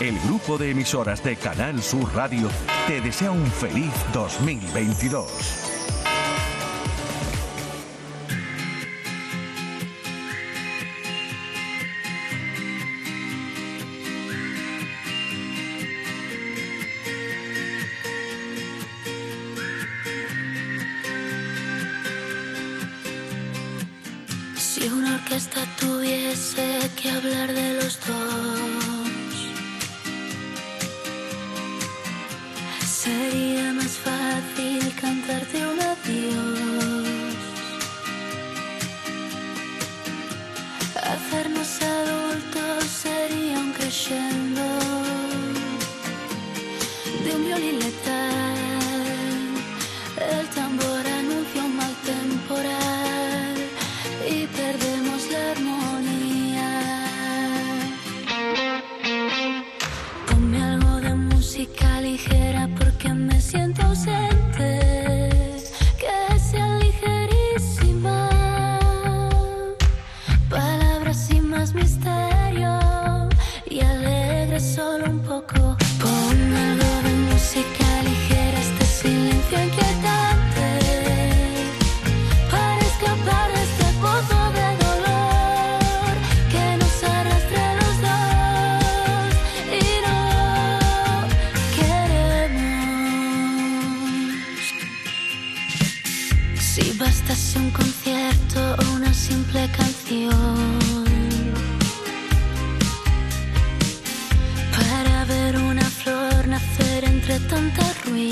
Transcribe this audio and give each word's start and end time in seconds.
el 0.00 0.18
grupo 0.20 0.58
de 0.58 0.70
emisoras 0.70 1.22
de 1.22 1.36
Canal 1.36 1.82
Sur 1.82 2.14
Radio 2.14 2.48
te 2.86 3.00
desea 3.00 3.30
un 3.30 3.46
feliz 3.46 3.92
2022. 4.12 5.61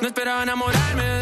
no 0.00 0.06
esperaba 0.08 0.42
enamorarme 0.42 1.21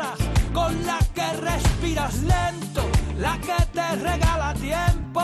respiras 1.91 2.23
lento, 2.23 2.83
la 3.19 3.37
que 3.39 3.65
te 3.73 3.95
regala 3.95 4.53
tiempo. 4.53 5.21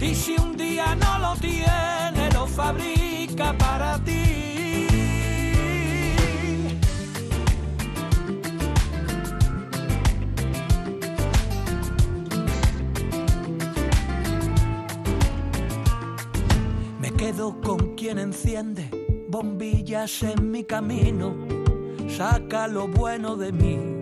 Y 0.00 0.14
si 0.14 0.36
un 0.36 0.56
día 0.56 0.94
no 0.94 1.18
lo 1.18 1.36
tiene, 1.36 2.30
lo 2.34 2.46
fabrica 2.46 3.56
para 3.56 3.98
ti. 3.98 4.86
Me 17.00 17.10
quedo 17.16 17.60
con 17.60 17.94
quien 17.94 18.18
enciende 18.18 18.90
bombillas 19.28 20.22
en 20.22 20.50
mi 20.50 20.64
camino, 20.64 21.34
saca 22.06 22.66
lo 22.68 22.86
bueno 22.86 23.36
de 23.36 23.50
mí 23.50 24.01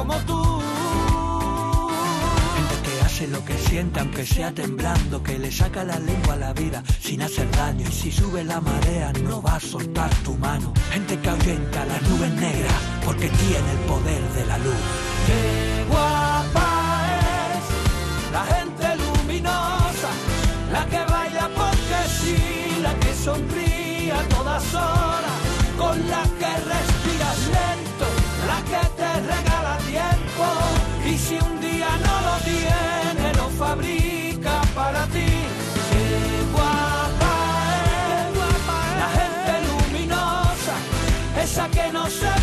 como 0.00 0.16
tú. 0.20 0.42
Gente 2.56 2.76
que 2.84 3.00
hace 3.04 3.26
lo 3.28 3.44
que 3.44 3.56
siente 3.58 4.00
aunque 4.00 4.24
sea 4.24 4.50
temblando, 4.52 5.22
que 5.22 5.38
le 5.38 5.52
saca 5.52 5.84
la 5.84 5.98
lengua 5.98 6.34
a 6.34 6.36
la 6.36 6.52
vida 6.54 6.82
sin 7.00 7.20
hacer 7.20 7.50
daño 7.50 7.86
y 7.86 7.92
si 7.92 8.10
sube 8.10 8.42
la 8.42 8.60
marea 8.62 9.12
no 9.28 9.42
va 9.42 9.56
a 9.56 9.60
soltar 9.60 10.10
tu 10.24 10.32
mano. 10.38 10.72
Gente 10.92 11.18
que 11.18 11.28
ahuyenta 11.28 11.84
las 11.84 12.02
nubes 12.08 12.32
negras 12.46 12.80
porque 13.04 13.28
tiene 13.28 13.70
el 13.76 13.80
poder 13.92 14.22
de 14.36 14.46
la 14.46 14.58
luz. 14.58 14.82
Qué 15.26 15.42
guapa 15.90 16.68
es 17.52 17.64
la 18.36 18.44
gente 18.54 18.86
luminosa, 19.04 20.10
la 20.72 20.82
que 20.90 21.02
baila 21.12 21.46
porque 21.60 21.98
sí, 22.18 22.38
la 22.80 22.94
que 23.00 23.12
sonríe 23.26 24.12
a 24.12 24.22
todas 24.34 24.64
horas, 24.74 25.36
con 25.76 25.96
la 26.08 26.22
que 26.38 26.52
respiras 26.70 26.89
que 41.68 41.92
no 41.92 42.06
se 42.08 42.39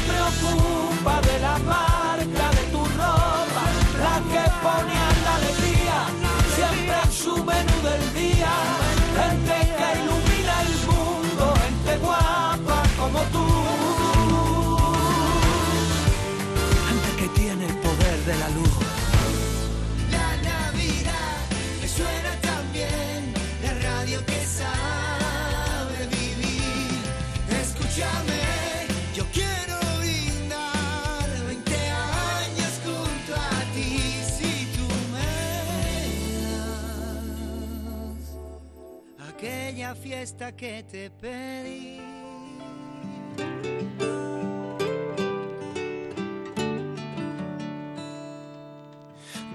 aquella 39.38 39.94
fiesta 39.94 40.52
que 40.52 40.84
te 40.84 41.12
pedí. 41.12 42.02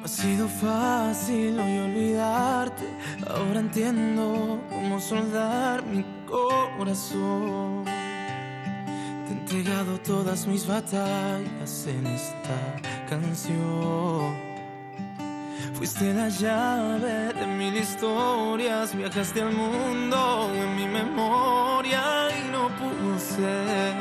Mas 0.00 0.10
sido 0.12 0.46
fácil 0.48 1.58
hoy 1.58 1.78
olvidarte. 1.78 2.84
Ahora 3.26 3.58
entiendo 3.58 4.60
cómo 4.68 5.00
soldar 5.00 5.84
mi 5.84 6.04
corazón. 6.26 7.84
Te 7.84 9.32
he 9.32 9.32
entregado 9.32 9.98
todas 9.98 10.46
mis 10.46 10.64
batallas 10.64 11.86
en 11.88 12.06
esta 12.06 12.58
canción. 13.08 14.51
Fuiste 15.82 16.14
la 16.14 16.28
llave 16.28 17.32
de 17.34 17.44
mil 17.44 17.76
historias, 17.76 18.94
viajaste 18.94 19.42
al 19.42 19.52
mundo 19.52 20.48
en 20.54 20.76
mi 20.76 20.86
memoria 20.86 22.28
y 22.38 22.52
no 22.52 22.68
pudo 22.78 23.18
ser. 23.18 23.96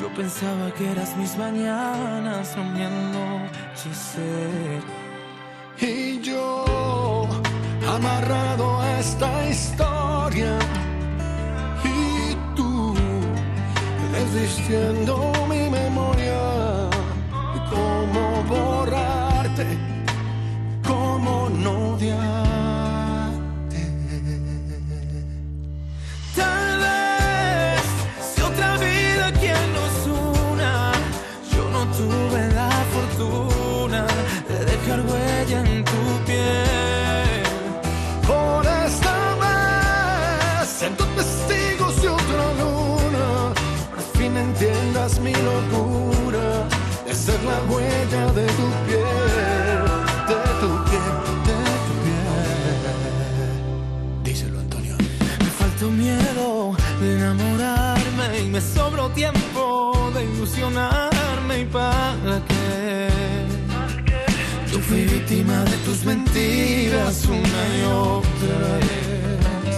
Yo 0.00 0.08
pensaba 0.14 0.72
que 0.72 0.90
eras 0.90 1.14
mis 1.18 1.36
mañanas, 1.36 2.56
no 3.12 3.46
mi. 3.74 4.80
Y 5.78 6.22
yo, 6.22 6.64
amarrado 7.94 8.80
a 8.80 8.98
esta 8.98 9.50
historia, 9.50 10.58
y 11.84 12.34
tú, 12.56 12.94
desistiendo 14.10 15.32
mi 15.50 15.68
memoria, 15.68 16.88
y 17.56 17.58
cómo 17.68 18.42
borrarte, 18.48 19.11
cómo 21.52 21.62
no 21.62 21.94
odiarte. 21.94 22.20
Tal 26.36 26.78
vez 26.78 27.82
si 28.34 28.42
otra 28.42 28.76
vida 28.78 29.32
quien 29.40 29.72
nos 29.74 30.06
una, 30.06 30.92
yo 31.54 31.68
no 31.70 31.86
tuve 31.96 32.48
la 32.54 32.70
fortuna 32.92 34.06
de 34.48 34.64
dejar 34.64 35.00
huella 35.00 35.60
en 35.60 35.84
tu 35.84 36.24
piel. 36.26 37.42
Por 38.26 38.66
esta 38.66 39.16
vez 39.42 40.68
siento 40.68 41.04
testigos 41.16 42.00
de 42.02 42.08
otra 42.08 42.44
luna. 42.60 43.54
Por 43.90 44.02
fin 44.18 44.36
entiendas 44.36 45.20
mi 45.20 45.32
locura 45.32 46.66
de 47.06 47.14
ser 47.14 47.40
la 47.44 47.60
huella 47.72 48.32
de 48.32 48.46
tu 48.46 48.66
piel, 48.86 48.91
me 58.52 58.60
sobró 58.60 59.08
tiempo 59.10 60.10
de 60.14 60.24
ilusionarme 60.24 61.60
y 61.60 61.64
para 61.64 62.38
qué. 62.48 63.08
Yo 64.70 64.78
fui 64.78 65.04
víctima 65.04 65.64
de 65.64 65.76
tus 65.86 66.04
mentiras 66.04 67.24
una 67.26 67.62
y 67.78 67.82
otra 67.84 68.58
vez. 68.82 69.76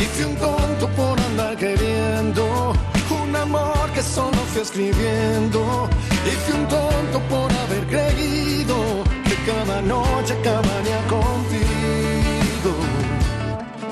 Y 0.00 0.04
fui 0.12 0.24
un 0.24 0.36
tonto 0.36 0.86
por 0.88 1.18
andar 1.20 1.56
queriendo 1.56 2.74
un 3.10 3.36
amor 3.36 3.90
que 3.94 4.02
solo 4.02 4.36
fui 4.52 4.60
escribiendo. 4.60 5.88
Y 6.26 6.30
fui 6.42 6.60
un 6.60 6.68
tonto 6.68 7.20
por 7.30 7.50
haber 7.62 7.86
creído 7.86 8.76
que 9.24 9.36
cada 9.50 9.80
noche 9.80 10.34
acabaría 10.34 11.00
contigo. 11.08 12.72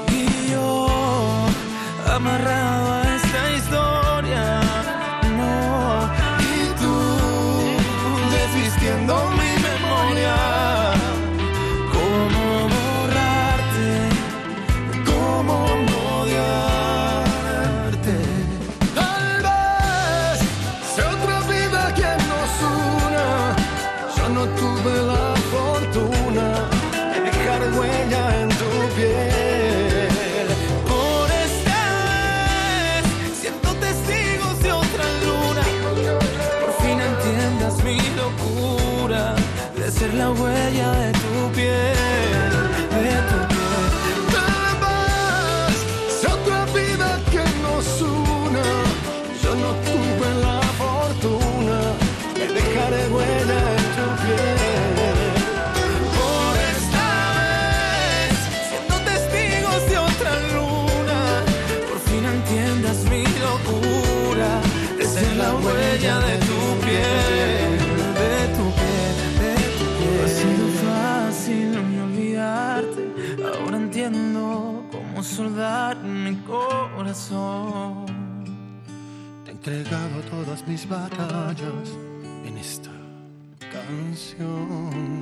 Y 0.09 0.53
yo, 0.53 0.87
amarrado 2.07 2.93
a 2.93 3.10
Te 79.45 79.51
entregado 79.51 80.21
todas 80.31 80.67
mis 80.67 80.89
batallas 80.89 81.91
en 82.45 82.57
esta 82.57 82.91
canción. 83.71 85.21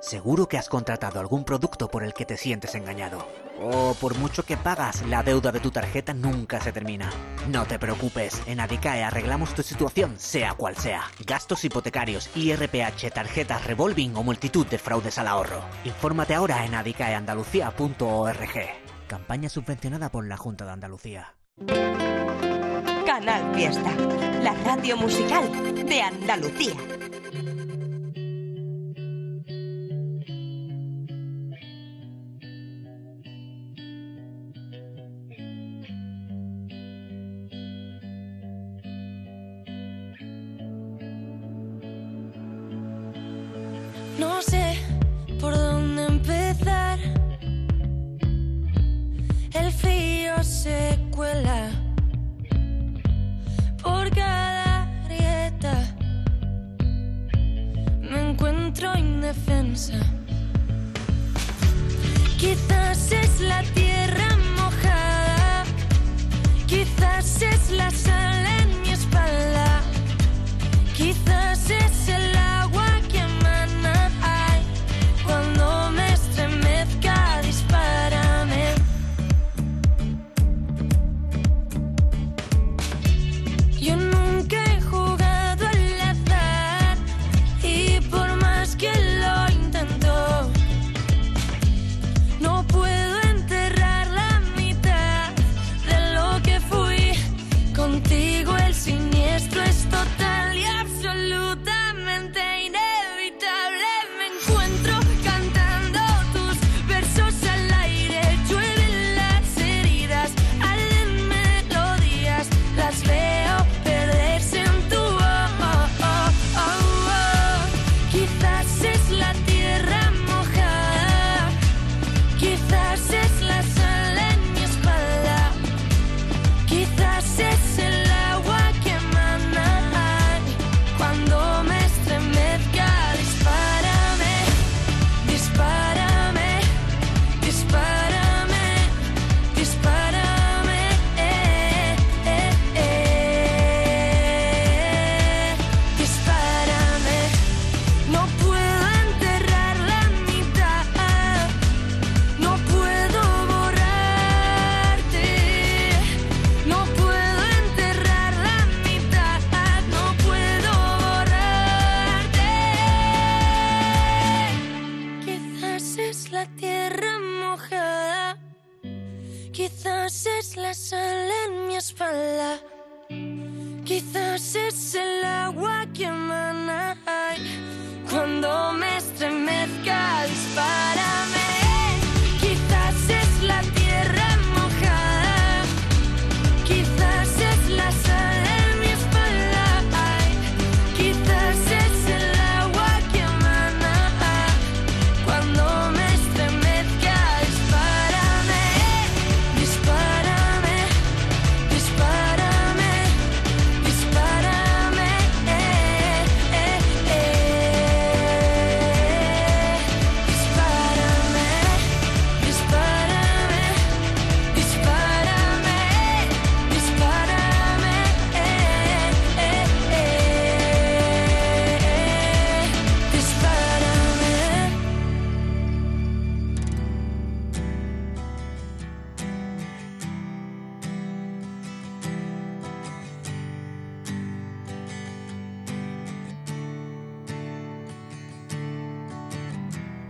Seguro 0.00 0.48
que 0.48 0.58
has 0.58 0.68
contratado 0.68 1.18
algún 1.20 1.44
producto 1.44 1.88
por 1.88 2.04
el 2.04 2.14
que 2.14 2.24
te 2.24 2.36
sientes 2.36 2.74
engañado. 2.74 3.26
O 3.60 3.94
por 3.94 4.16
mucho 4.16 4.44
que 4.44 4.56
pagas, 4.56 5.06
la 5.06 5.22
deuda 5.22 5.52
de 5.52 5.60
tu 5.60 5.70
tarjeta 5.70 6.14
nunca 6.14 6.60
se 6.60 6.72
termina. 6.72 7.10
No 7.48 7.64
te 7.66 7.78
preocupes, 7.78 8.42
en 8.46 8.60
Adicae 8.60 9.04
arreglamos 9.04 9.54
tu 9.54 9.62
situación, 9.62 10.14
sea 10.18 10.54
cual 10.54 10.76
sea. 10.76 11.04
Gastos 11.24 11.64
hipotecarios, 11.64 12.28
IRPH, 12.36 13.10
tarjetas 13.12 13.64
revolving 13.66 14.16
o 14.16 14.22
multitud 14.22 14.66
de 14.66 14.78
fraudes 14.78 15.18
al 15.18 15.28
ahorro. 15.28 15.62
Infórmate 15.84 16.34
ahora 16.34 16.64
en 16.66 16.74
adicaeandalucía.org. 16.74 18.81
Campaña 19.12 19.50
subvencionada 19.50 20.10
por 20.10 20.26
la 20.26 20.38
Junta 20.38 20.64
de 20.64 20.70
Andalucía. 20.70 21.34
Canal 23.04 23.54
Fiesta, 23.54 23.94
la 24.42 24.54
radio 24.64 24.96
musical 24.96 25.84
de 25.84 26.00
Andalucía. 26.00 26.72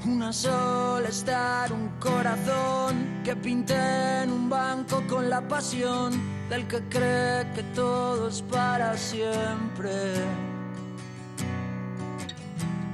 Una 0.05 0.33
sola 0.33 1.09
estar, 1.09 1.73
un 1.73 1.88
corazón 2.01 3.21
que 3.23 3.37
pinté 3.37 4.23
en 4.23 4.33
un 4.33 4.51
banco 4.51 5.01
con 5.09 5.31
la 5.31 5.47
pasión 5.47 6.12
del 6.49 6.67
que 6.67 6.81
cree 6.88 7.53
que 7.55 7.62
todo 7.73 8.27
es 8.29 8.43
para 8.43 8.97
siempre. 8.97 9.93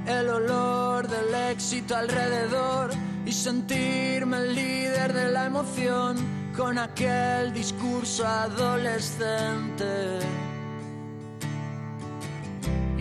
El 0.05 0.29
olor 0.29 1.07
del 1.07 1.33
éxito 1.51 1.95
alrededor 1.95 2.91
y 3.25 3.31
sentirme 3.31 4.37
el 4.37 4.53
líder 4.53 5.11
de 5.11 5.31
la 5.31 5.45
emoción 5.45 6.15
con 6.55 6.77
aquel 6.77 7.51
discurso 7.53 8.27
adolescente. 8.27 10.19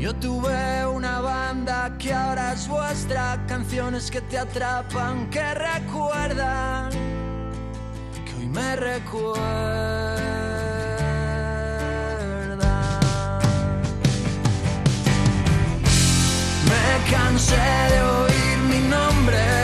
Yo 0.00 0.14
tuve 0.14 0.86
una 0.86 1.20
banda 1.20 1.98
que 1.98 2.12
ahora 2.12 2.52
es 2.52 2.68
vuestra, 2.68 3.44
canciones 3.48 4.12
que 4.12 4.20
te 4.20 4.38
atrapan, 4.38 5.28
que 5.28 5.42
recuerdan, 5.54 6.90
que 8.24 8.34
hoy 8.38 8.46
me 8.46 8.76
recuerdan. 8.76 10.18
Me 16.70 17.10
cansé 17.10 17.56
de 17.56 18.02
oír 18.02 18.58
mi 18.70 18.88
nombre. 18.88 19.57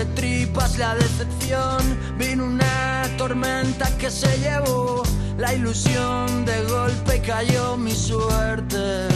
De 0.00 0.06
tripas, 0.14 0.78
la 0.78 0.94
decepción, 0.94 1.78
vino 2.16 2.44
una 2.44 3.02
tormenta 3.18 3.86
que 3.98 4.10
se 4.10 4.34
llevó 4.38 5.02
la 5.36 5.52
ilusión 5.52 6.46
de 6.46 6.62
golpe 6.64 7.20
cayó 7.20 7.76
mi 7.76 7.92
suerte. 7.92 9.08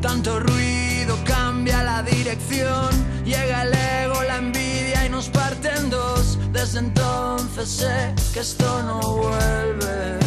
Tanto 0.00 0.38
ruido 0.38 1.16
cambia 1.24 1.82
la 1.82 2.02
dirección, 2.04 2.90
llega 3.24 3.62
el 3.62 3.74
ego, 3.74 4.22
la 4.22 4.36
envidia 4.36 5.06
y 5.06 5.08
nos 5.08 5.28
parte 5.28 5.70
en 5.76 5.90
dos. 5.90 6.38
Desde 6.52 6.78
entonces 6.78 7.68
sé 7.68 8.14
que 8.32 8.40
esto 8.40 8.82
no 8.84 9.00
vuelve. 9.00 10.18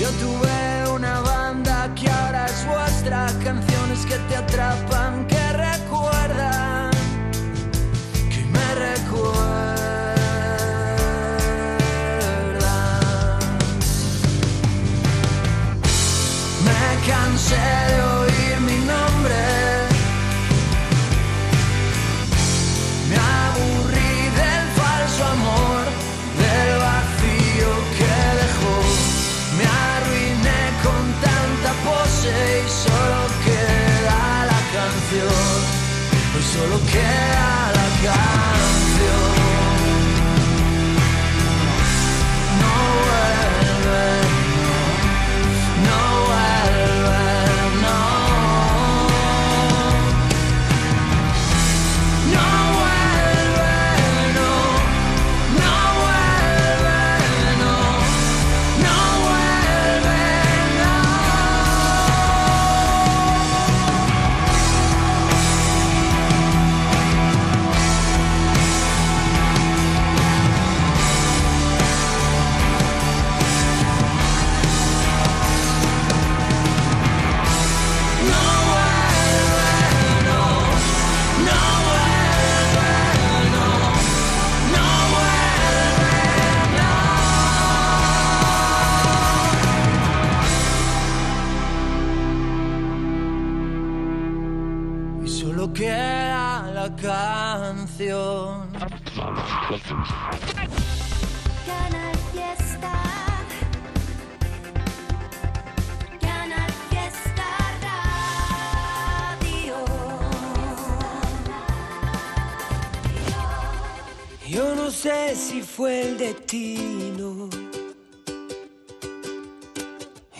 Yo 0.00 0.08
tuve 0.22 0.90
una 0.90 1.20
banda 1.20 1.94
que 1.94 2.08
ahora 2.08 2.46
es 2.46 2.66
vuestra, 2.66 3.26
que 4.00 4.16
te 4.28 4.36
atrapan, 4.36 5.26
que 5.26 5.52
recuerdan, 5.52 6.81
Hoy 36.72 36.80
solo 36.80 37.41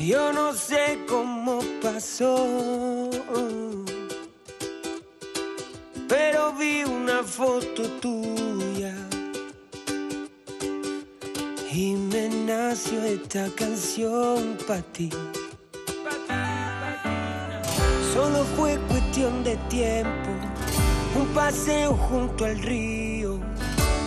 Yo 0.04 0.32
no 0.32 0.52
sé 0.52 0.98
cómo 1.08 1.60
pasó. 1.82 3.02
una 6.86 7.22
foto 7.24 7.82
tuya 8.00 8.94
y 11.72 11.94
me 11.94 12.28
nació 12.28 13.02
esta 13.02 13.48
canción 13.56 14.56
para 14.66 14.82
ti. 14.82 15.10
Solo 18.14 18.44
fue 18.56 18.78
cuestión 18.88 19.42
de 19.42 19.56
tiempo, 19.68 20.30
un 21.18 21.26
paseo 21.34 21.94
junto 21.94 22.44
al 22.44 22.58
río. 22.58 23.40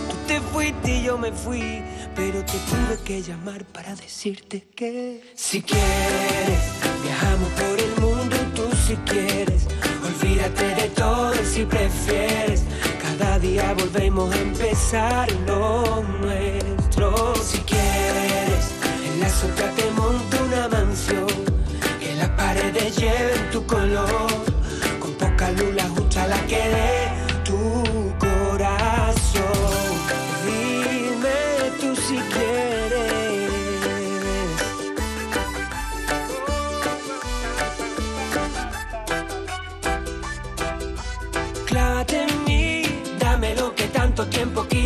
Tú 0.08 0.16
te 0.26 0.40
fuiste 0.40 0.98
y 0.98 1.02
yo 1.04 1.18
me 1.18 1.32
fui, 1.32 1.82
pero 2.16 2.42
te 2.44 2.58
tuve 2.70 2.98
que 3.04 3.22
llamar 3.22 3.64
para 3.66 3.94
decirte 3.94 4.66
que 4.74 5.22
si 5.34 5.62
quieres, 5.62 6.60
viajamos 7.02 7.48
por 7.50 7.78
el 7.78 8.00
mundo, 8.00 8.36
tú 8.54 8.64
si 8.86 8.96
quieres. 8.96 9.66
Olvídate 10.02 10.74
de 10.74 10.88
todo 10.90 11.34
si 11.44 11.64
prefieres. 11.66 12.62
Cada 13.02 13.38
día 13.38 13.74
volvemos 13.74 14.34
a 14.34 14.38
empezar 14.40 15.30
lo 15.46 16.02
nuestro. 16.22 17.34
Si 17.36 17.58
quieres, 17.58 18.64
en 19.04 19.20
la 19.20 19.28
sombra 19.28 19.70
te 19.72 19.90
monto 19.90 20.44
una 20.44 20.68
mansión. 20.68 21.26
Que 22.00 22.14
las 22.14 22.30
paredes 22.30 22.96
lleven 22.96 23.50
tu 23.52 23.64
color. 23.66 24.30
Con 24.98 25.12
poca 25.14 25.50
luz 25.52 25.74
la 25.74 25.88
justa 25.90 26.26
la 26.26 26.40
que 26.46 26.95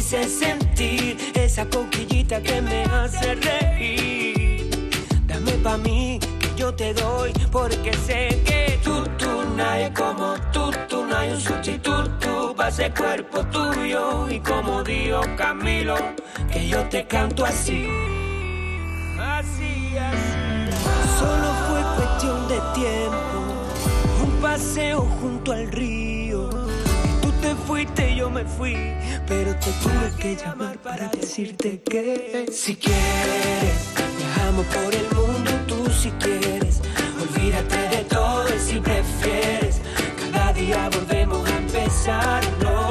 quise 0.00 0.26
sentir, 0.30 1.18
esa 1.34 1.66
coquillita 1.66 2.40
que 2.40 2.62
me 2.62 2.84
hace 2.84 3.34
reír. 3.34 4.70
Dame 5.26 5.52
pa' 5.62 5.76
mí, 5.76 6.18
que 6.40 6.48
yo 6.56 6.74
te 6.74 6.94
doy, 6.94 7.32
porque 7.52 7.92
sé 8.06 8.40
que 8.46 8.80
tú, 8.82 9.04
tú, 9.18 9.30
nadie 9.56 9.92
como 9.92 10.36
tú, 10.52 10.70
tú, 10.88 11.04
no 11.04 11.14
hay 11.14 11.32
un 11.32 11.40
sustituto 11.40 12.54
para 12.56 12.70
ese 12.70 12.90
cuerpo 12.92 13.44
tuyo. 13.52 14.26
Y 14.30 14.40
como 14.40 14.82
dijo 14.82 15.20
Camilo, 15.36 15.96
que 16.50 16.66
yo 16.66 16.82
te 16.88 17.06
canto 17.06 17.44
así, 17.44 17.86
así, 19.20 19.98
así. 19.98 20.40
Solo 21.18 21.48
fue 21.66 21.80
cuestión 21.98 22.48
de 22.48 22.58
tiempo, 22.74 23.38
un 24.24 24.32
paseo 24.40 25.02
junto 25.20 25.52
al 25.52 25.70
río. 25.70 26.09
Yo 28.20 28.28
me 28.28 28.44
fui, 28.44 28.76
pero 29.26 29.56
te 29.56 29.70
tuve 29.82 30.10
que 30.18 30.36
llamar 30.36 30.76
para 30.82 31.08
decirte 31.08 31.80
que 31.80 32.46
si 32.52 32.76
quieres, 32.76 33.94
viajamos 34.18 34.66
por 34.66 34.94
el 34.94 35.08
mundo, 35.16 35.50
tú 35.66 35.90
si 35.90 36.10
quieres. 36.22 36.82
Olvídate 37.18 37.96
de 37.96 38.04
todo 38.04 38.44
y 38.54 38.58
si 38.58 38.78
prefieres, 38.78 39.80
cada 40.32 40.52
día 40.52 40.90
volvemos 40.90 41.48
a 41.48 41.56
empezar 41.56 42.42
lo 42.60 42.89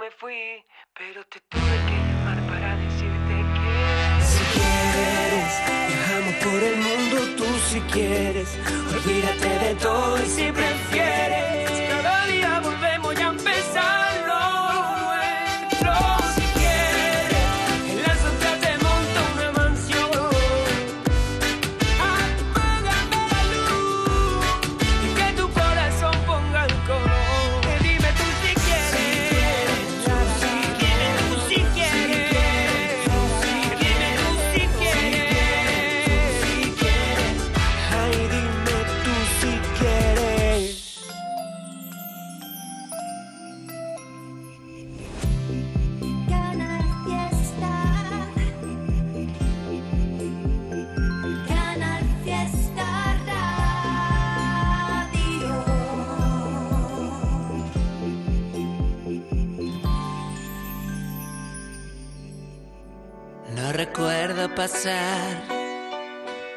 me 0.00 0.10
fui, 0.12 0.64
pero 0.94 1.22
te 1.26 1.40
tuve 1.40 1.76
que 1.86 1.96
llamar 2.08 2.40
para 2.48 2.74
decirte 2.76 3.34
que 3.56 4.24
si 4.24 4.42
quieres, 4.56 5.52
viajamos 5.88 6.34
por 6.44 6.62
el 6.62 6.76
mundo, 6.76 7.16
tú 7.36 7.44
si 7.68 7.80
quieres. 7.92 8.58
Olvídate 8.94 9.48
de 9.66 9.74
todo 9.74 10.22
y 10.22 10.26
si 10.26 10.50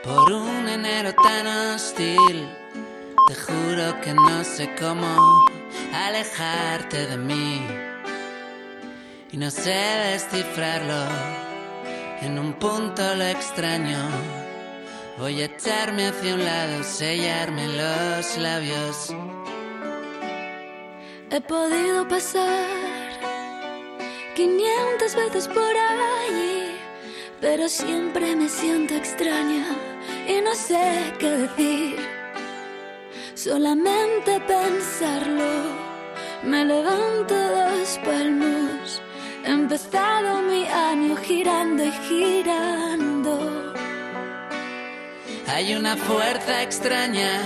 por 0.04 0.34
un 0.34 0.68
enero 0.68 1.14
tan 1.14 1.48
hostil. 1.48 2.50
Te 3.30 3.34
juro 3.34 4.02
que 4.02 4.14
no 4.14 4.44
sé 4.44 4.70
cómo 4.78 5.08
alejarte 5.94 7.08
de 7.08 7.18
mí. 7.18 7.66
Y 9.32 9.38
no 9.38 9.50
sé 9.50 9.80
descifrarlo. 10.12 11.06
En 12.22 12.38
un 12.40 12.52
punto 12.54 13.16
lo 13.16 13.24
extraño. 13.24 14.00
Voy 15.18 15.42
a 15.42 15.46
echarme 15.46 16.08
hacia 16.08 16.34
un 16.34 16.44
lado, 16.44 16.84
sellarme 16.84 17.68
los 17.70 18.38
labios. 18.38 19.16
He 21.32 21.40
podido 21.40 22.06
pasar 22.10 22.68
500 24.36 25.16
veces 25.16 25.48
por 25.48 25.74
allí, 25.78 26.53
pero 27.44 27.68
siempre 27.68 28.38
me 28.38 28.48
siento 28.48 28.96
extraña 28.96 29.66
y 30.26 30.40
no 30.40 30.56
sé 30.56 31.14
qué 31.20 31.30
decir. 31.30 31.98
Solamente 33.36 34.40
pensarlo, 34.48 35.52
me 36.44 36.64
levanto 36.64 37.36
dos 37.36 38.00
palmos. 38.06 39.02
He 39.44 39.52
empezado 39.52 40.42
mi 40.44 40.66
año 40.66 41.18
girando 41.18 41.84
y 41.84 41.92
girando. 42.08 43.74
Hay 45.48 45.76
una 45.76 45.98
fuerza 45.98 46.64
extraña, 46.64 47.42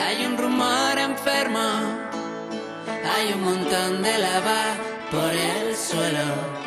hay 0.00 0.24
un 0.24 0.38
rumor 0.38 0.98
enfermo, 0.98 1.68
hay 3.14 3.34
un 3.34 3.44
montón 3.44 4.02
de 4.02 4.18
lava 4.18 4.62
por 5.10 5.32
el 5.34 5.76
suelo. 5.76 6.65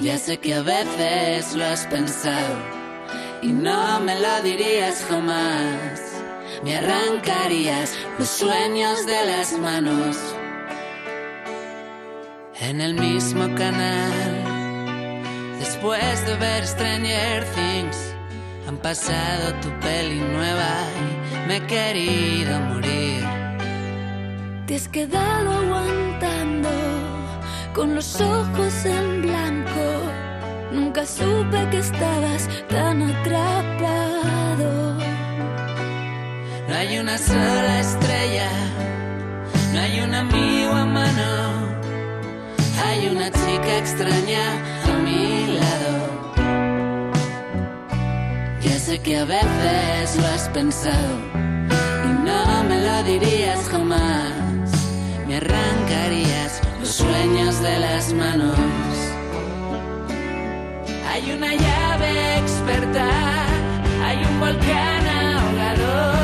Ya 0.00 0.16
sé 0.16 0.38
que 0.38 0.54
a 0.54 0.62
veces 0.62 1.54
lo 1.56 1.64
has 1.64 1.84
pensado 1.86 2.54
y 3.42 3.48
no 3.48 3.98
me 4.00 4.18
lo 4.20 4.42
dirías 4.42 5.04
jamás. 5.08 6.00
Me 6.62 6.76
arrancarías 6.76 7.94
los 8.16 8.28
sueños 8.28 9.04
de 9.06 9.26
las 9.26 9.58
manos 9.58 10.16
en 12.60 12.80
el 12.80 12.94
mismo 12.94 13.52
canal. 13.56 14.12
Después 15.58 16.26
de 16.26 16.36
ver 16.36 16.64
Stranger 16.64 17.44
Things, 17.56 18.14
han 18.68 18.76
pasado 18.76 19.52
tu 19.60 19.68
peli 19.80 20.20
nueva 20.20 20.84
y 21.02 21.48
me 21.48 21.56
he 21.56 21.66
querido 21.66 22.60
morir. 22.60 23.24
Te 24.66 24.76
has 24.76 24.86
quedado 24.88 25.50
aguantando 25.50 26.87
con 27.78 27.94
los 27.94 28.20
ojos 28.20 28.84
en 28.84 29.22
blanco. 29.22 29.86
Nunca 30.72 31.06
supe 31.06 31.60
que 31.70 31.78
estabas 31.78 32.48
tan 32.68 33.02
atrapado. 33.02 34.94
No 36.68 36.74
hay 36.74 36.98
una 36.98 37.16
sola 37.16 37.78
estrella, 37.78 38.50
no 39.72 39.78
hay 39.78 40.00
un 40.00 40.12
amigo 40.12 40.72
a 40.72 40.86
mano, 40.86 41.30
hay 42.84 43.08
una 43.14 43.30
chica 43.30 43.78
extraña 43.78 44.44
a 44.90 44.94
mi 45.06 45.46
lado. 45.60 45.94
Ya 48.60 48.76
sé 48.80 48.98
que 48.98 49.18
a 49.18 49.24
veces 49.24 50.16
lo 50.16 50.26
has 50.26 50.48
pensado 50.48 51.14
y 52.08 52.10
no 52.26 52.64
me 52.68 52.80
lo 52.86 53.02
dirías 53.04 53.68
jamás, 53.68 54.68
me 55.28 55.36
arrancarías 55.36 56.67
sueños 56.98 57.62
de 57.62 57.78
las 57.78 58.12
manos. 58.12 58.58
Hay 61.10 61.30
una 61.30 61.54
llave 61.54 62.38
experta, 62.38 63.08
hay 64.04 64.18
un 64.24 64.40
volcán 64.40 65.04
ahogador, 65.06 66.17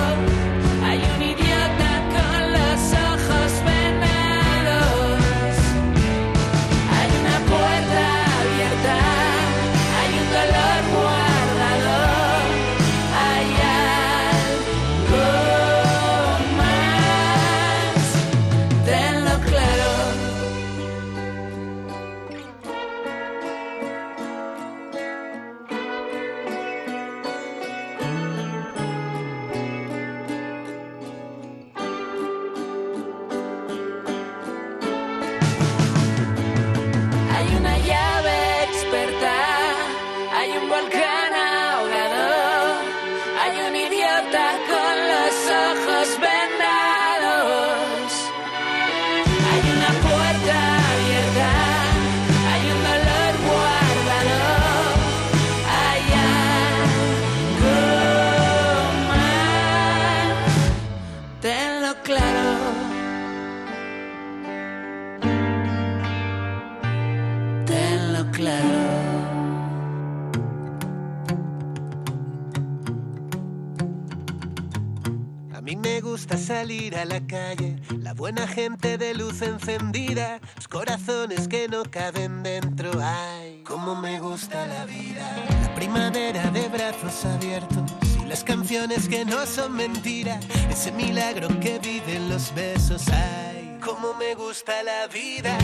a 76.96 77.04
la 77.04 77.20
calle, 77.26 77.76
la 77.98 78.14
buena 78.14 78.46
gente 78.46 78.98
de 78.98 79.14
luz 79.14 79.42
encendida, 79.42 80.40
los 80.56 80.68
corazones 80.68 81.48
que 81.48 81.68
no 81.68 81.82
caben 81.84 82.42
dentro. 82.42 82.90
Ay, 83.02 83.62
cómo 83.64 83.94
me 83.96 84.20
gusta 84.20 84.66
la 84.66 84.84
vida. 84.84 85.30
La 85.62 85.74
primavera 85.74 86.50
de 86.50 86.68
brazos 86.68 87.24
abiertos 87.24 87.90
y 88.22 88.26
las 88.26 88.44
canciones 88.44 89.08
que 89.08 89.24
no 89.24 89.44
son 89.46 89.72
mentira, 89.72 90.38
ese 90.70 90.92
milagro 90.92 91.48
que 91.60 91.78
viven 91.78 92.28
los 92.28 92.54
besos. 92.54 93.08
Ay, 93.08 93.78
cómo 93.84 94.14
me 94.14 94.34
gusta 94.34 94.82
la 94.82 95.06
vida. 95.08 95.56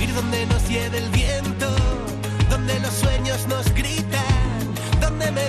Ir 0.00 0.12
donde 0.14 0.46
nos 0.46 0.68
lleve 0.68 0.98
el 0.98 1.10
viento, 1.10 1.68
donde 2.50 2.78
los 2.80 2.94
sueños 2.94 3.46
nos 3.46 3.72
gritan, 3.74 4.74
donde 5.00 5.30
me 5.30 5.48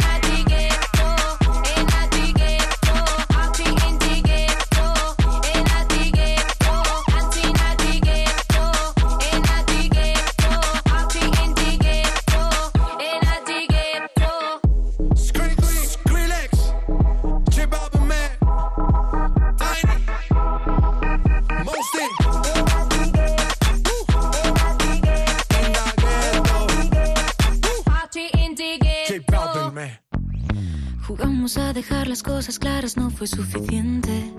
Dejar 31.81 32.07
las 32.07 32.21
cosas 32.21 32.59
claras, 32.59 32.95
no 32.95 33.09
fue 33.09 33.25
suficiente. 33.25 34.31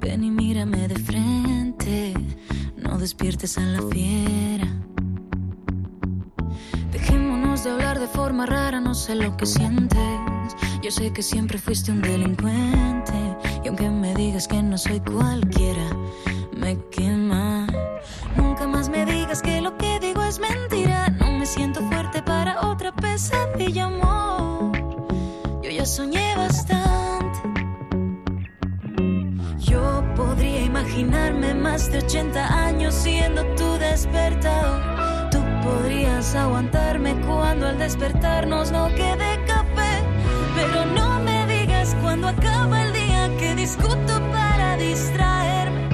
Ven 0.00 0.24
y 0.24 0.30
mírame 0.30 0.88
de 0.88 0.98
frente, 0.98 2.14
no 2.76 2.96
despiertes 2.96 3.58
a 3.58 3.60
la 3.60 3.82
fiera. 3.82 4.66
Dejémonos 6.92 7.64
de 7.64 7.72
hablar 7.72 8.00
de 8.00 8.06
forma 8.06 8.46
rara, 8.46 8.80
no 8.80 8.94
sé 8.94 9.16
lo 9.16 9.36
que 9.36 9.44
sientes. 9.44 10.56
Yo 10.82 10.90
sé 10.90 11.12
que 11.12 11.22
siempre 11.22 11.58
fuiste 11.58 11.92
un 11.92 12.00
delincuente. 12.00 13.18
Y 13.62 13.68
aunque 13.68 13.90
me 13.90 14.14
digas 14.14 14.48
que 14.48 14.62
no 14.62 14.78
soy 14.78 15.00
cualquiera, 15.00 15.90
me 16.56 16.78
quema. 16.90 17.66
Nunca 18.34 18.66
más 18.66 18.88
me 18.88 19.04
digas 19.04 19.42
que 19.42 19.60
lo 19.60 19.76
que 19.76 20.00
digo 20.00 20.22
es 20.22 20.40
mentira. 20.40 21.10
No 21.10 21.32
me 21.32 21.44
siento 21.44 21.82
fuerte 21.82 22.22
para 22.22 22.66
otra 22.66 22.94
pesadilla, 22.96 23.84
amor. 23.84 24.72
Yo 25.62 25.70
ya 25.70 25.84
soñé 25.84 26.29
imaginarme 30.90 31.54
más 31.54 31.90
de 31.92 31.98
80 31.98 32.66
años 32.66 32.94
siendo 32.94 33.44
tu 33.54 33.78
despertador. 33.78 35.30
Tú 35.30 35.38
podrías 35.62 36.34
aguantarme 36.34 37.14
cuando 37.26 37.68
al 37.68 37.78
despertarnos 37.78 38.72
no 38.72 38.88
quede 38.88 39.44
café. 39.46 40.02
Pero 40.56 40.86
no 40.86 41.20
me 41.20 41.46
digas 41.46 41.96
cuando 42.02 42.28
acaba 42.28 42.82
el 42.82 42.92
día 42.92 43.30
que 43.38 43.54
discuto 43.54 44.20
para 44.32 44.76
distraerme. 44.76 45.88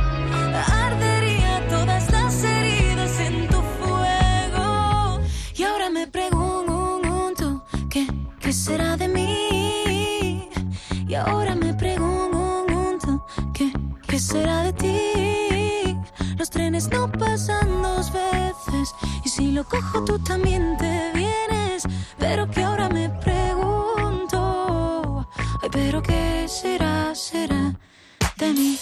Ardería 0.72 1.66
todas 1.68 2.10
las 2.10 2.42
heridas 2.42 3.20
en 3.20 3.48
tu 3.48 3.60
fuego. 3.78 5.20
Y 5.56 5.62
ahora 5.62 5.90
me 5.90 6.06
pregunto, 6.06 7.64
¿qué, 7.90 8.06
qué 8.40 8.52
será 8.52 8.96
de 8.96 9.08
mí? 9.08 10.48
Y 11.06 11.14
ahora 11.14 11.54
me 11.54 11.74
pregunto, 11.74 11.85
lo 19.56 19.64
cojo, 19.64 20.04
tú 20.04 20.18
también 20.18 20.76
te 20.76 21.12
vienes. 21.14 21.84
Pero 22.18 22.48
que 22.50 22.62
ahora 22.62 22.90
me 22.90 23.08
pregunto, 23.08 24.38
ay, 25.62 25.68
pero 25.72 26.02
qué 26.02 26.46
será, 26.46 27.14
será 27.14 27.74
de 28.36 28.52
mí. 28.52 28.78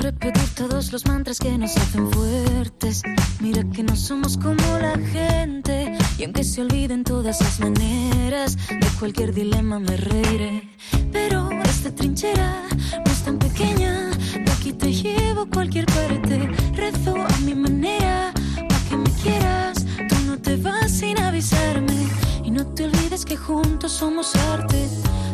Repetir 0.00 0.54
todos 0.56 0.92
los 0.92 1.06
mantras 1.06 1.38
que 1.38 1.56
nos 1.56 1.76
hacen 1.76 2.10
fuertes. 2.10 3.02
Mira 3.38 3.62
que 3.72 3.82
no 3.82 3.94
somos 3.94 4.36
como 4.36 4.78
la 4.80 4.98
gente. 5.12 5.96
Y 6.18 6.24
aunque 6.24 6.42
se 6.42 6.62
olviden 6.62 7.04
todas 7.04 7.40
las 7.40 7.60
maneras, 7.60 8.56
cualquier 9.00 9.32
dilema 9.32 9.78
me 9.78 9.96
reiré. 9.96 10.68
Pero 11.10 11.48
esta 11.64 11.90
trinchera 11.90 12.64
no 13.02 13.10
es 13.10 13.24
tan 13.24 13.38
pequeña. 13.38 14.10
De 14.44 14.52
aquí 14.52 14.74
te 14.74 14.92
llevo 14.92 15.46
cualquier 15.46 15.86
parte. 15.86 16.50
Rezo 16.74 17.14
a 17.16 17.38
mi 17.38 17.54
manera, 17.54 18.30
pa' 18.68 18.80
que 18.90 18.96
me 18.98 19.10
quieras. 19.22 19.86
Tú 20.06 20.16
no 20.26 20.36
te 20.36 20.56
vas 20.56 20.90
sin 20.90 21.18
avisarme. 21.18 21.96
Y 22.44 22.50
no 22.50 22.66
te 22.66 22.84
olvides 22.84 23.24
que 23.24 23.38
juntos 23.38 23.92
somos 23.92 24.36
arte. 24.36 24.86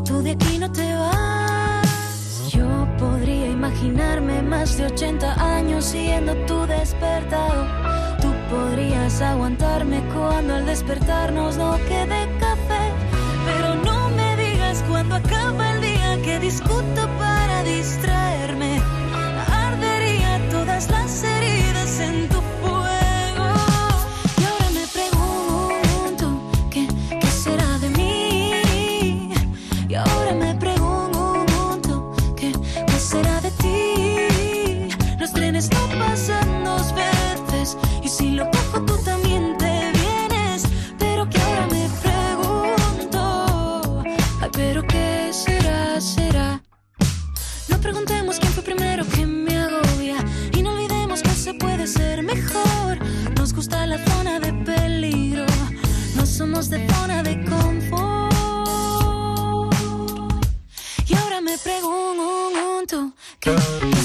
Tú 0.04 0.22
de 0.22 0.30
aquí 0.30 0.58
no 0.58 0.70
te 0.70 0.94
vas. 0.94 2.52
Yo 2.52 2.68
podría 3.00 3.48
imaginarme 3.48 4.42
más 4.42 4.78
de 4.78 4.86
80 4.86 5.56
años 5.56 5.84
siendo 5.86 6.36
tu 6.46 6.66
despertador. 6.66 7.66
Tú 8.20 8.32
podrías 8.48 9.20
aguantarme 9.20 10.04
cuando 10.14 10.54
al 10.54 10.66
despertarnos 10.66 11.56
no 11.56 11.76
quede 11.88 12.15
día 16.46 16.75
de 56.56 56.88
zona 56.88 57.22
de 57.22 57.44
confort. 57.44 58.32
Y 61.06 61.14
ahora 61.14 61.42
me 61.42 61.58
pregunto, 61.58 63.12
¿qué? 63.40 63.95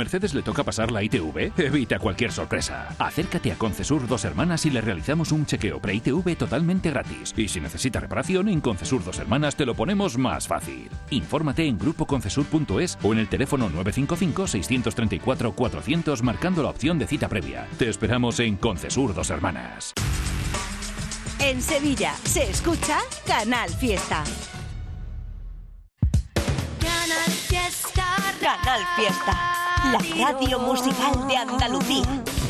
Mercedes 0.00 0.32
le 0.32 0.40
toca 0.40 0.64
pasar 0.64 0.90
la 0.90 1.02
ITV? 1.02 1.52
Evita 1.58 1.98
cualquier 1.98 2.32
sorpresa. 2.32 2.88
Acércate 2.98 3.52
a 3.52 3.56
Concesur 3.56 4.08
Dos 4.08 4.24
Hermanas 4.24 4.64
y 4.64 4.70
le 4.70 4.80
realizamos 4.80 5.30
un 5.30 5.44
chequeo 5.44 5.78
pre-ITV 5.78 6.38
totalmente 6.38 6.88
gratis. 6.88 7.34
Y 7.36 7.48
si 7.48 7.60
necesita 7.60 8.00
reparación, 8.00 8.48
en 8.48 8.62
Concesur 8.62 9.04
Dos 9.04 9.18
Hermanas 9.18 9.56
te 9.56 9.66
lo 9.66 9.74
ponemos 9.74 10.16
más 10.16 10.48
fácil. 10.48 10.88
Infórmate 11.10 11.66
en 11.66 11.76
grupoconcesur.es 11.76 12.96
o 13.02 13.12
en 13.12 13.18
el 13.18 13.28
teléfono 13.28 13.68
955-634-400 13.68 16.22
marcando 16.22 16.62
la 16.62 16.70
opción 16.70 16.98
de 16.98 17.06
cita 17.06 17.28
previa. 17.28 17.68
Te 17.78 17.90
esperamos 17.90 18.40
en 18.40 18.56
Concesur 18.56 19.12
Dos 19.12 19.28
Hermanas. 19.28 19.92
En 21.40 21.60
Sevilla 21.60 22.14
se 22.24 22.50
escucha 22.50 23.00
Canal 23.26 23.68
Fiesta. 23.68 24.24
Canal 26.80 27.30
Fiesta. 27.48 28.09
Canal 28.40 28.80
Fiesta. 28.96 29.32
La 29.92 29.98
radio 30.24 30.58
musical 30.60 31.28
de 31.28 31.36
Andalucía. 31.36 32.49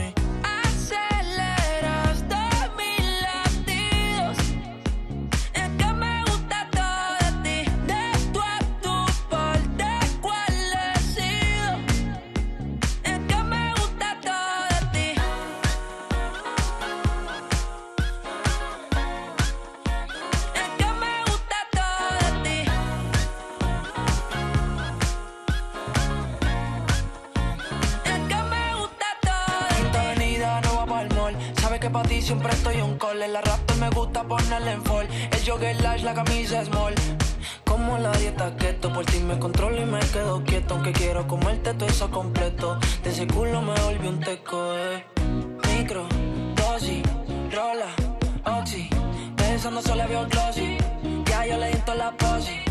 Siempre 32.31 32.53
estoy 32.53 32.81
un 32.81 32.97
call. 32.97 33.21
El 33.21 33.35
raptor 33.35 33.77
me 33.77 33.89
gusta 33.89 34.23
ponerle 34.23 34.71
en 34.71 34.83
fall. 34.83 35.07
El 35.31 35.41
jogger 35.45 35.81
large, 35.81 36.05
la 36.05 36.13
camisa 36.13 36.63
small. 36.63 36.95
Como 37.65 37.97
la 37.97 38.11
dieta 38.13 38.55
keto, 38.55 38.93
por 38.93 39.05
ti 39.05 39.19
me 39.19 39.37
controlo 39.37 39.81
y 39.81 39.85
me 39.85 39.99
quedo 39.99 40.41
quieto. 40.45 40.75
Aunque 40.75 40.93
quiero 40.93 41.27
comerte 41.27 41.73
todo 41.73 41.89
eso 41.89 42.09
completo. 42.09 42.79
De 43.03 43.09
ese 43.09 43.27
culo 43.27 43.61
me 43.61 43.73
volví 43.81 44.07
un 44.07 44.21
teco, 44.21 44.77
eh. 44.77 45.03
Micro, 45.67 46.07
dosis, 46.55 47.03
rola, 47.51 47.91
oxi. 48.45 48.89
Pensando 49.35 49.81
solo 49.81 50.07
veo 50.07 50.25
glossy. 50.29 50.77
Ya 51.25 51.45
yo 51.45 51.57
le 51.57 51.67
di 51.71 51.79
en 51.85 51.97
la 51.97 52.11
posi. 52.11 52.70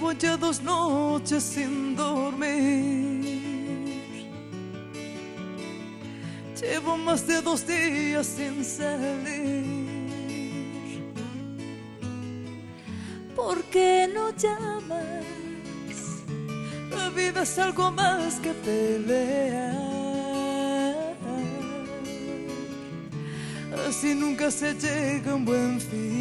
Llevo 0.00 0.12
ya 0.12 0.34
dos 0.38 0.62
noches 0.62 1.42
sin 1.42 1.94
dormir. 1.94 3.20
Llevo 6.58 6.96
más 6.96 7.26
de 7.26 7.42
dos 7.42 7.66
días 7.66 8.26
sin 8.26 8.64
salir. 8.64 10.00
¿Por 13.36 13.62
qué 13.64 14.08
no 14.10 14.30
llamas? 14.30 15.26
La 16.90 17.10
vida 17.10 17.42
es 17.42 17.58
algo 17.58 17.90
más 17.90 18.36
que 18.36 18.54
pelear. 18.54 19.76
Así 23.86 24.14
nunca 24.14 24.50
se 24.50 24.72
llega 24.72 25.32
a 25.32 25.34
un 25.34 25.44
buen 25.44 25.78
final. 25.78 26.19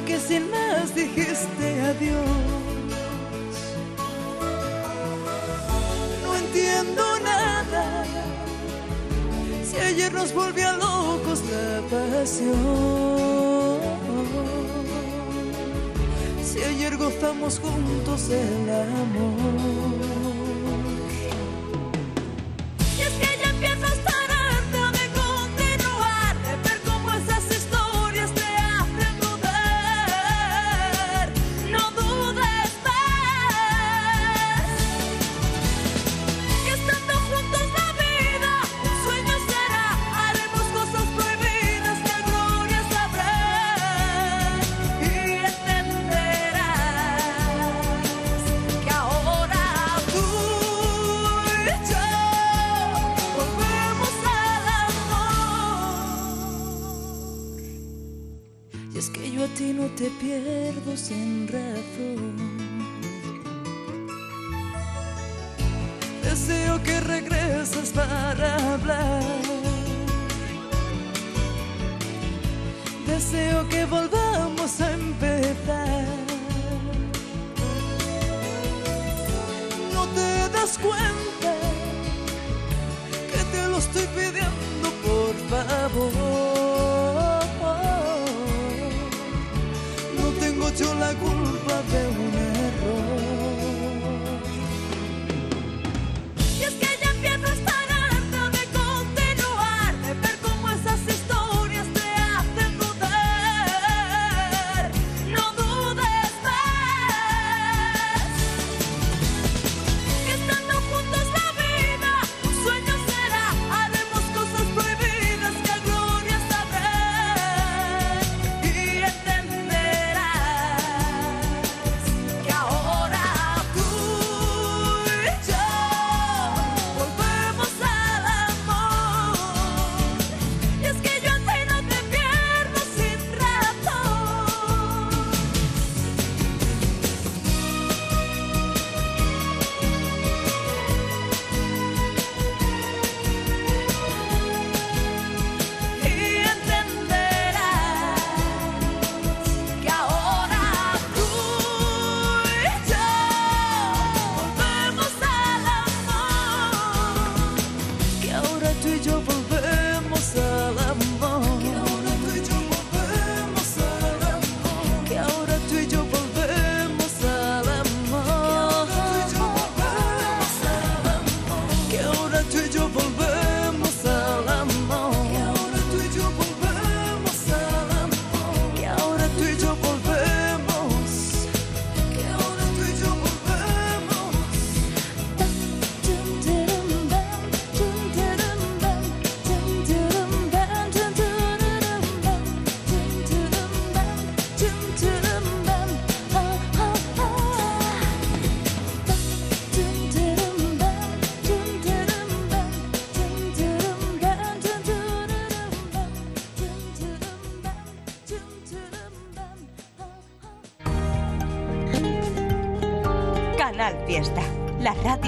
que 0.00 0.18
sin 0.18 0.50
más 0.50 0.94
dijiste 0.94 1.80
adiós. 1.80 2.26
No 6.24 6.36
entiendo 6.36 7.02
nada 7.20 8.04
si 9.64 9.76
ayer 9.76 10.12
nos 10.12 10.32
volvió 10.34 10.72
locos 10.76 11.42
la 11.50 11.80
pasión. 11.90 12.56
Si 16.44 16.62
ayer 16.62 16.96
gozamos 16.96 17.58
juntos 17.58 18.30
el 18.30 18.70
amor. 18.70 20.25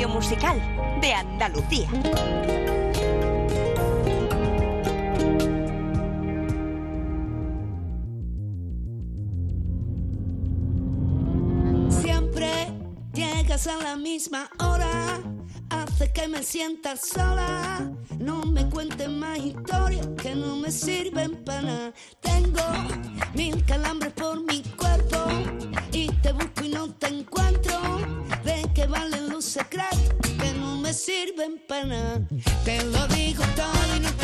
Musical 0.07 0.61
de 1.01 1.13
Andalucía. 1.13 1.89
Siempre 11.89 12.51
llegas 13.13 13.67
a 13.67 13.77
la 13.79 13.97
misma 13.97 14.49
hora, 14.61 15.21
hace 15.71 16.13
que 16.13 16.29
me 16.29 16.43
sienta 16.43 16.97
sola. 16.97 17.91
No 18.19 18.43
me 18.43 18.69
cuentes 18.69 19.09
más 19.09 19.39
historias 19.39 20.07
que 20.23 20.35
no 20.35 20.57
me 20.57 20.71
sirven 20.71 21.43
para 21.45 21.63
nada. 21.63 21.93
Tengo 22.21 22.63
mil 23.35 23.65
calambres 23.65 24.13
por 24.13 24.41
mi 24.45 24.63
cuerpo 24.63 25.17
y 25.93 26.09
te 26.23 26.33
busco 26.33 26.58
secretos 29.59 29.99
que 30.41 30.53
no 30.55 30.77
me 30.77 30.93
sirven 30.93 31.61
para 31.67 31.85
nada. 31.85 32.21
Te 32.65 32.85
lo 32.85 33.07
digo 33.09 33.43
todo 33.57 33.97
y 33.97 34.01
no 34.01 34.18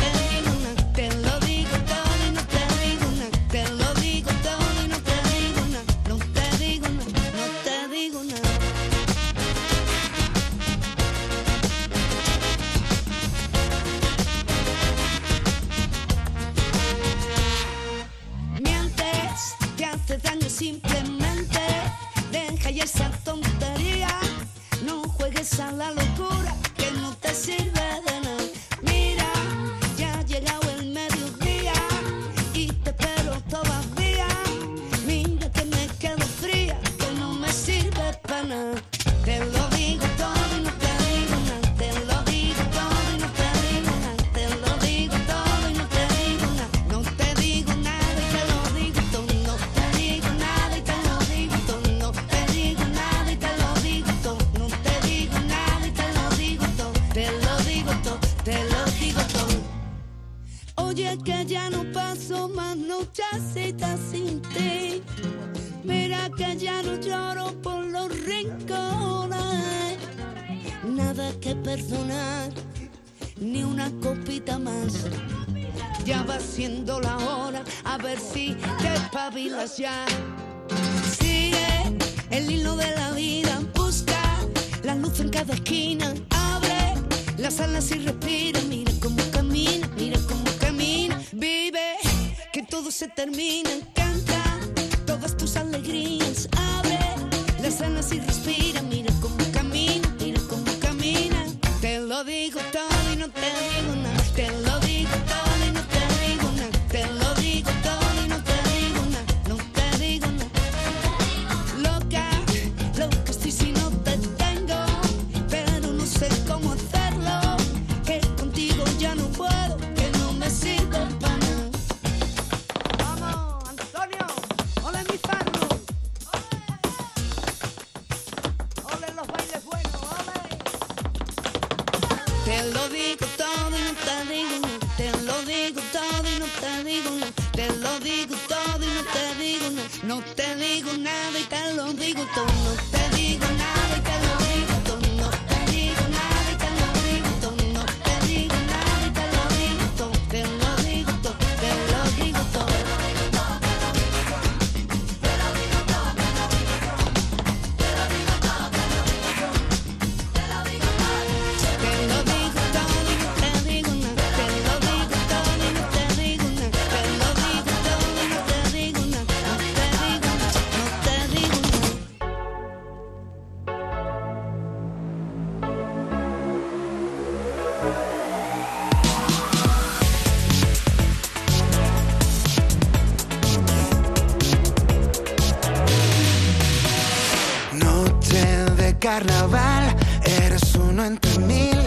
eres 190.24 190.74
uno 190.74 191.04
entre 191.04 191.38
mil. 191.40 191.78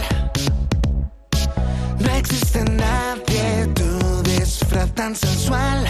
No 1.98 2.10
existe 2.14 2.62
nadie, 2.64 3.66
tu 3.74 4.22
disfraz 4.22 4.90
tan 4.94 5.16
sensual, 5.16 5.84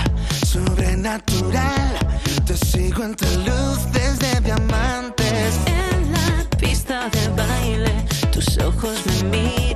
sobrenatural. 0.46 1.98
Te 2.46 2.56
sigo 2.56 3.02
entre 3.04 3.28
luz 3.38 3.78
desde 3.92 4.40
diamantes. 4.40 5.58
En 5.66 6.12
la 6.12 6.58
pista 6.58 7.08
de 7.10 7.28
baile, 7.36 7.92
tus 8.32 8.56
ojos 8.58 8.96
me 9.06 9.22
miran 9.30 9.67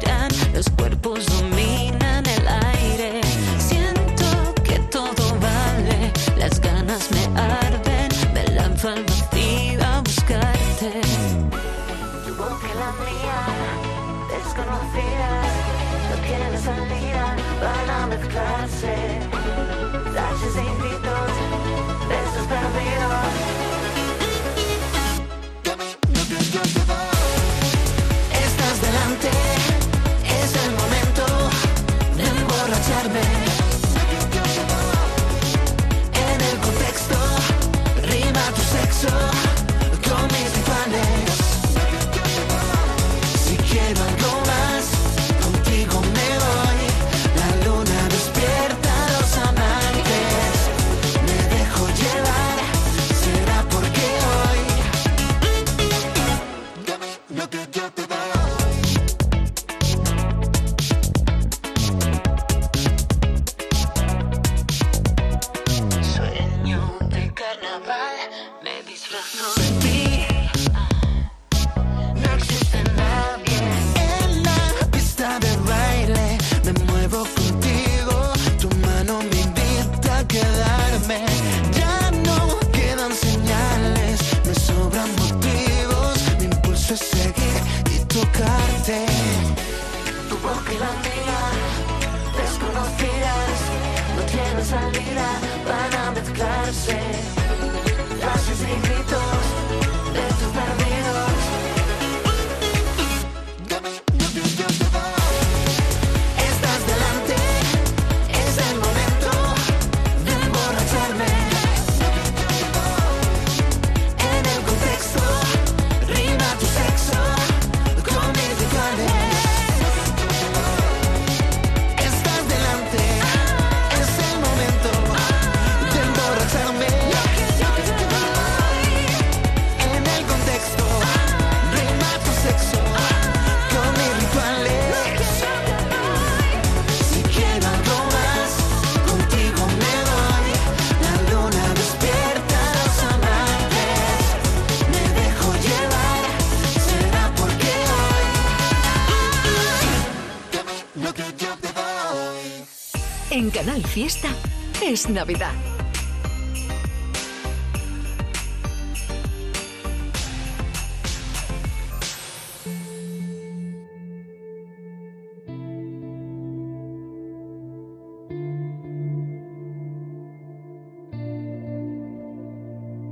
es 154.93 155.09
Navidad. 155.09 155.55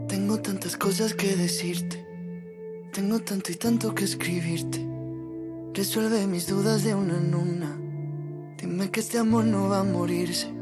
Tengo 0.07 0.39
tantas 0.43 0.77
cosas 0.77 1.15
que 1.15 1.35
decirte. 1.35 2.07
Tengo 2.93 3.21
tanto 3.21 3.53
y 3.53 3.55
tanto 3.55 3.95
que 3.95 4.05
escribirte. 4.05 4.87
Resuelve 5.73 6.27
mis 6.27 6.47
dudas 6.47 6.85
de 6.85 6.95
una 6.95 7.17
en 7.17 7.35
una. 7.35 7.79
Dime 8.59 8.91
que 8.91 9.01
este 9.01 9.17
amor 9.17 9.45
no 9.45 9.71
va 9.71 9.81
a 9.81 9.85
morirse. 9.85 10.60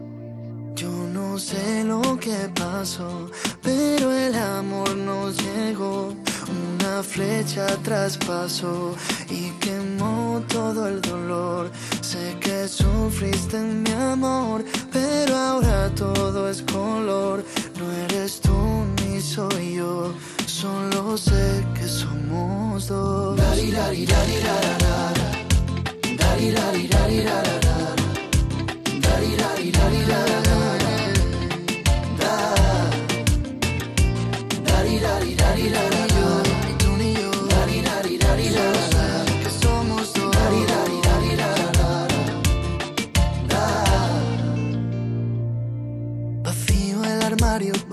Lo 2.19 2.25
que 2.25 2.49
pasó, 2.53 3.31
pero 3.63 4.13
el 4.13 4.35
amor 4.35 4.97
nos 4.97 5.37
llegó. 5.37 6.13
Una 6.49 7.01
flecha 7.01 7.65
traspasó 7.85 8.97
y 9.31 9.51
quemó 9.61 10.43
todo 10.49 10.89
el 10.89 11.01
dolor. 11.01 11.71
Sé 12.01 12.37
que 12.41 12.67
sufriste 12.67 13.59
mi 13.61 13.93
amor, 13.93 14.65
pero 14.93 15.37
ahora 15.37 15.95
todo 15.95 16.49
es 16.51 16.63
color. 16.63 17.45
No 17.79 17.93
eres 18.07 18.41
tú 18.41 18.59
ni 18.97 19.21
soy 19.21 19.75
yo, 19.77 20.13
solo 20.47 21.17
sé 21.17 21.65
que 21.75 21.87
somos 21.87 22.89
dos. 22.89 23.39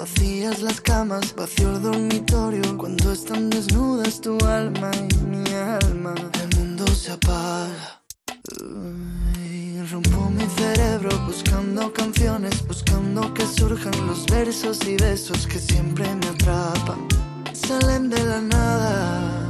Vacías 0.05 0.61
las 0.61 0.81
camas, 0.81 1.33
vacío 1.35 1.75
el 1.75 1.81
dormitorio. 1.81 2.77
Cuando 2.77 3.11
están 3.11 3.49
desnudas 3.49 4.21
tu 4.21 4.37
alma 4.45 4.91
y 4.93 5.15
mi 5.25 5.43
alma, 5.49 6.13
el 6.43 6.59
mundo 6.59 6.85
se 6.87 7.11
apaga. 7.11 8.01
Rompo 9.91 10.29
mi 10.29 10.45
cerebro 10.57 11.09
buscando 11.25 11.91
canciones, 11.91 12.67
buscando 12.67 13.33
que 13.33 13.47
surjan 13.47 13.95
los 14.05 14.25
versos 14.27 14.85
y 14.87 14.95
besos 14.95 15.47
que 15.47 15.57
siempre 15.57 16.05
me 16.15 16.27
atrapan. 16.27 17.07
Salen 17.53 18.09
de 18.09 18.23
la 18.23 18.41
nada. 18.41 19.44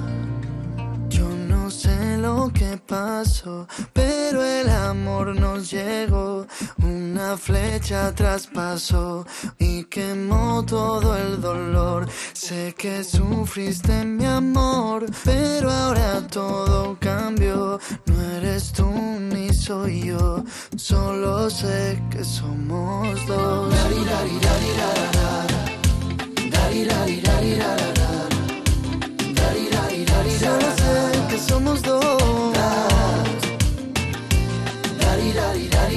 Sé 1.76 2.18
lo 2.18 2.50
que 2.54 2.78
pasó, 2.78 3.68
pero 3.92 4.42
el 4.42 4.70
amor 4.70 5.36
nos 5.36 5.70
llegó. 5.70 6.48
Una 6.82 7.36
flecha 7.36 8.16
traspasó 8.16 9.26
y 9.60 9.84
quemó 9.84 10.66
todo 10.66 11.18
el 11.18 11.42
dolor. 11.42 12.08
Sé 12.32 12.74
que 12.78 13.04
sufriste 13.04 14.06
mi 14.06 14.26
amor, 14.26 15.06
pero 15.26 15.70
ahora 15.70 16.26
todo 16.28 16.98
cambió. 16.98 17.78
No 18.06 18.22
eres 18.38 18.72
tú 18.72 18.90
ni 18.90 19.54
soy 19.54 20.06
yo, 20.06 20.44
solo 20.78 21.50
sé 21.50 22.02
que 22.10 22.24
somos 22.24 23.28
dos. 23.28 23.76
Solo 30.40 30.76
sé 30.76 31.15
que 31.36 31.42
somos 31.42 31.82
dos. 31.82 32.54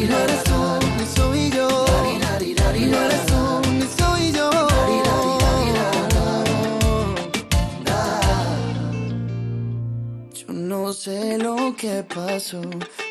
No 0.08 0.16
eres 0.24 0.44
tú 0.44 0.60
ni 0.98 1.06
soy 1.16 1.50
yo. 1.50 1.68
No 2.92 2.98
eres 3.06 3.26
tú 3.26 3.40
ni 3.72 3.86
soy 3.98 4.32
yo. 4.32 4.50
Yo 10.34 10.52
no 10.52 10.92
sé 10.92 11.38
lo 11.38 11.74
que 11.76 12.02
pasó, 12.02 12.60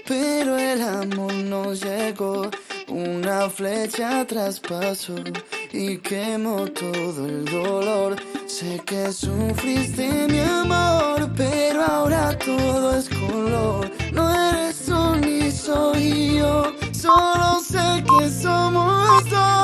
pero 0.05 0.57
el 0.57 0.81
amor 0.81 1.33
nos 1.33 1.81
llegó. 1.81 2.49
Una 2.89 3.49
flecha 3.49 4.25
traspasó 4.25 5.15
y 5.71 5.97
quemo 5.97 6.65
todo 6.67 7.25
el 7.25 7.45
dolor. 7.45 8.15
Sé 8.45 8.81
que 8.85 9.11
sufriste 9.11 10.27
mi 10.29 10.39
amor, 10.39 11.29
pero 11.35 11.83
ahora 11.83 12.37
todo 12.37 12.95
es 12.97 13.09
color. 13.09 13.91
No 14.11 14.33
eres 14.49 14.85
tú 14.85 15.15
ni 15.15 15.51
soy 15.51 16.37
yo, 16.37 16.73
solo 16.91 17.59
sé 17.61 18.03
que 18.03 18.29
somos 18.29 19.29
dos. 19.29 19.57